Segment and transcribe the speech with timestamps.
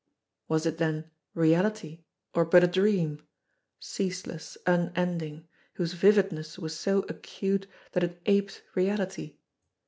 [0.47, 3.21] Was it then reality, or but a dream,
[3.79, 9.37] ceaseless, unend ing, whose vividness was so acute that it aped reality